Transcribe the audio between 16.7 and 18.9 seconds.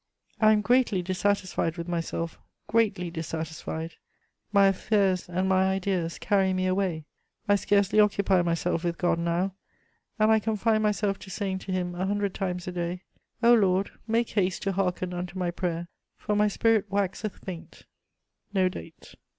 waxeth faint.'" [Sidenote: More letters from Lucile.]